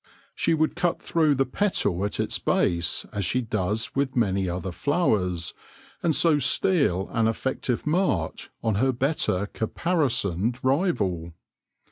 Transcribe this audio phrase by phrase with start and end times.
[0.33, 4.71] She would cut through the petal at its base, as she does with many other
[4.71, 5.53] flowers,
[6.01, 11.33] and so steal an effective march on her better capari soned rival.